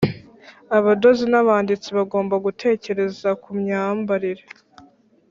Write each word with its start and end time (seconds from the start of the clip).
abadozi 0.77 1.23
n'abanditsi 1.31 1.89
bagomba 1.97 2.35
gutekereza 2.45 3.29
ku 3.41 3.49
myambarire 3.59 4.43